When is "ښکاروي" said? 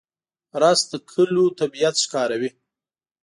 2.03-2.49